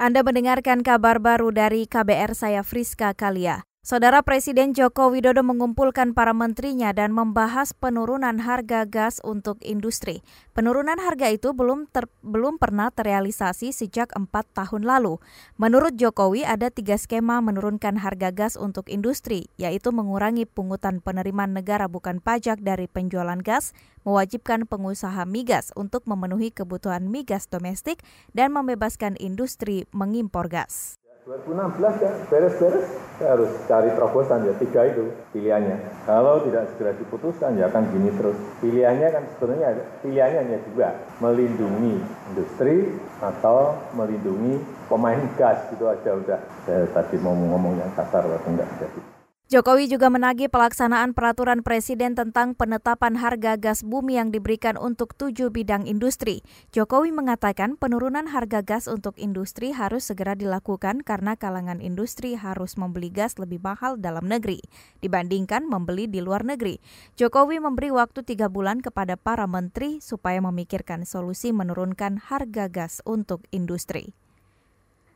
[0.00, 3.69] Anda mendengarkan kabar baru dari KBR saya Friska Kalia.
[3.80, 10.20] Saudara Presiden Joko Widodo mengumpulkan para menterinya dan membahas penurunan harga gas untuk industri.
[10.52, 15.16] Penurunan harga itu belum ter, belum pernah terrealisasi sejak empat tahun lalu.
[15.56, 21.88] Menurut Jokowi ada tiga skema menurunkan harga gas untuk industri, yaitu mengurangi pungutan penerimaan negara
[21.88, 23.72] bukan pajak dari penjualan gas,
[24.04, 28.04] mewajibkan pengusaha migas untuk memenuhi kebutuhan migas domestik,
[28.36, 30.99] dan membebaskan industri mengimpor gas.
[31.30, 35.78] 2016 ya beres-beres saya harus cari terobosan ya tiga itu pilihannya.
[36.02, 38.34] Kalau tidak segera diputuskan ya akan gini terus.
[38.58, 40.90] Pilihannya kan sebenarnya pilihannya hanya dua
[41.22, 42.02] melindungi
[42.34, 44.58] industri atau melindungi
[44.90, 46.40] pemain gas gitu aja udah.
[46.66, 49.19] Saya tadi mau ngomong yang kasar tapi enggak jadi
[49.50, 55.50] Jokowi juga menagih pelaksanaan peraturan presiden tentang penetapan harga gas bumi yang diberikan untuk tujuh
[55.50, 56.46] bidang industri.
[56.70, 63.10] Jokowi mengatakan penurunan harga gas untuk industri harus segera dilakukan karena kalangan industri harus membeli
[63.10, 64.62] gas lebih mahal dalam negeri
[65.02, 66.78] dibandingkan membeli di luar negeri.
[67.18, 73.42] Jokowi memberi waktu tiga bulan kepada para menteri supaya memikirkan solusi menurunkan harga gas untuk
[73.50, 74.14] industri.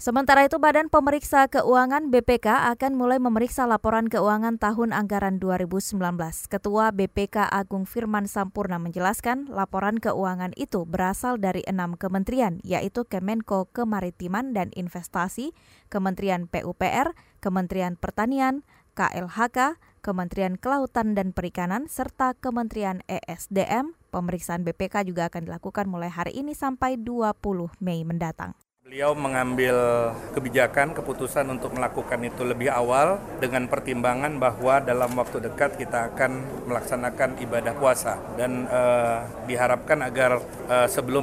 [0.00, 6.00] Sementara itu, Badan Pemeriksa Keuangan BPK akan mulai memeriksa laporan keuangan tahun anggaran 2019.
[6.48, 13.68] Ketua BPK Agung Firman Sampurna menjelaskan laporan keuangan itu berasal dari enam kementerian, yaitu Kemenko
[13.76, 15.52] Kemaritiman dan Investasi,
[15.92, 17.12] Kementerian PUPR,
[17.44, 18.64] Kementerian Pertanian,
[18.96, 23.92] KLHK, Kementerian Kelautan dan Perikanan, serta Kementerian ESDM.
[24.08, 27.36] Pemeriksaan BPK juga akan dilakukan mulai hari ini sampai 20
[27.84, 28.56] Mei mendatang.
[28.90, 35.78] Beliau mengambil kebijakan, keputusan untuk melakukan itu lebih awal dengan pertimbangan bahwa dalam waktu dekat
[35.78, 41.22] kita akan melaksanakan ibadah puasa dan uh, diharapkan agar uh, sebelum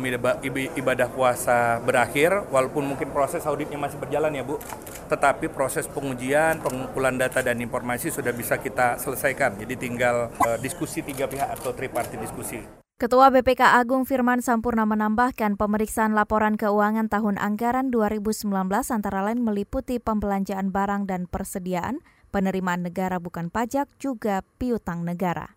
[0.80, 4.64] ibadah puasa berakhir, walaupun mungkin proses auditnya masih berjalan ya Bu,
[5.12, 9.60] tetapi proses pengujian, pengumpulan data dan informasi sudah bisa kita selesaikan.
[9.60, 12.87] Jadi tinggal uh, diskusi tiga pihak atau tripartit diskusi.
[12.98, 18.50] Ketua BPK Agung Firman Sampurna menambahkan pemeriksaan laporan keuangan tahun anggaran 2019
[18.90, 22.02] antara lain meliputi pembelanjaan barang dan persediaan,
[22.34, 25.57] penerimaan negara bukan pajak, juga piutang negara.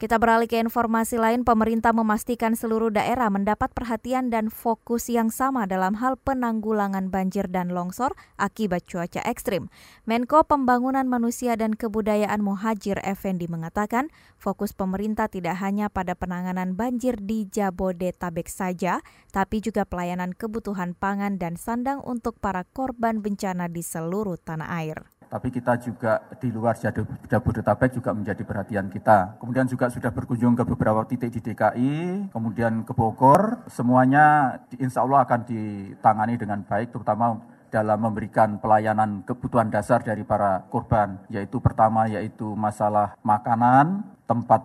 [0.00, 5.68] Kita beralih ke informasi lain, pemerintah memastikan seluruh daerah mendapat perhatian dan fokus yang sama
[5.68, 9.68] dalam hal penanggulangan banjir dan longsor akibat cuaca ekstrim.
[10.08, 14.08] Menko Pembangunan Manusia dan Kebudayaan Muhajir Effendi mengatakan,
[14.40, 19.04] fokus pemerintah tidak hanya pada penanganan banjir di Jabodetabek saja,
[19.36, 25.19] tapi juga pelayanan kebutuhan pangan dan sandang untuk para korban bencana di seluruh tanah air
[25.30, 26.74] tapi kita juga di luar
[27.30, 29.38] Jabodetabek juga menjadi perhatian kita.
[29.38, 35.22] Kemudian juga sudah berkunjung ke beberapa titik di DKI, kemudian ke Bogor, semuanya insya Allah
[35.22, 37.38] akan ditangani dengan baik, terutama
[37.70, 44.62] dalam memberikan pelayanan kebutuhan dasar dari para korban, yaitu pertama yaitu masalah makanan, tempat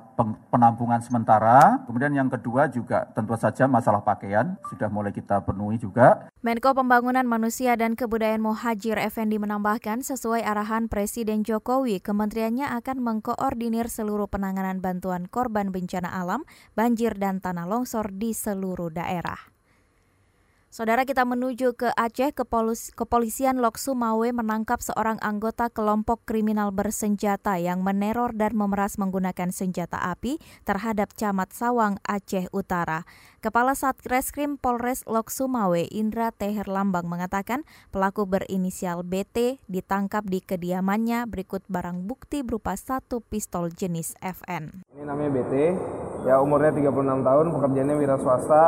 [0.53, 1.81] penampungan sementara.
[1.89, 6.29] Kemudian yang kedua juga tentu saja masalah pakaian sudah mulai kita penuhi juga.
[6.45, 13.89] Menko Pembangunan Manusia dan Kebudayaan Muhajir Effendi menambahkan sesuai arahan Presiden Jokowi, kementeriannya akan mengkoordinir
[13.89, 16.45] seluruh penanganan bantuan korban bencana alam,
[16.77, 19.54] banjir dan tanah longsor di seluruh daerah.
[20.75, 27.55] Saudara kita menuju ke Aceh, Kepolis, Kepolisian Lok Sumawe menangkap seorang anggota kelompok kriminal bersenjata
[27.55, 30.35] yang meneror dan memeras menggunakan senjata api
[30.67, 33.07] terhadap Camat Sawang, Aceh Utara.
[33.39, 37.63] Kepala Satreskrim Polres Lok Sumawe, Indra Teher Lambang mengatakan
[37.95, 44.83] pelaku berinisial BT ditangkap di kediamannya berikut barang bukti berupa satu pistol jenis FN.
[44.91, 45.53] Ini namanya BT,
[46.27, 48.63] ya umurnya 36 tahun, pekerjaannya wira swasta,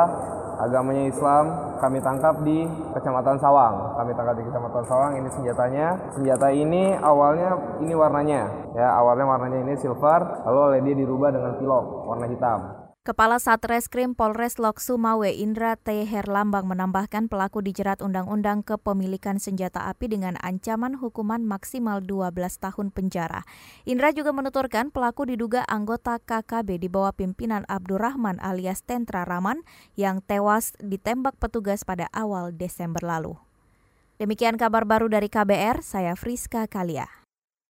[0.58, 1.44] agamanya Islam,
[1.78, 3.94] kami tangkap di Kecamatan Sawang.
[3.94, 5.86] Kami tangkap di Kecamatan Sawang, ini senjatanya.
[6.14, 8.42] Senjata ini awalnya ini warnanya,
[8.74, 12.60] ya awalnya warnanya ini silver, lalu oleh dia dirubah dengan pilok warna hitam.
[13.08, 16.04] Kepala Satreskrim Polres Lok Sumawe Indra T.
[16.04, 23.48] Herlambang menambahkan pelaku dijerat Undang-Undang Kepemilikan Senjata Api dengan ancaman hukuman maksimal 12 tahun penjara.
[23.88, 29.64] Indra juga menuturkan pelaku diduga anggota KKB di bawah pimpinan Abdurrahman alias Tentra Raman
[29.96, 33.40] yang tewas ditembak petugas pada awal Desember lalu.
[34.20, 37.17] Demikian kabar baru dari KBR, saya Friska Kalia.